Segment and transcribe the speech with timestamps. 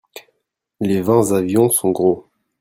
[0.79, 2.27] Les vingt avions sont gros.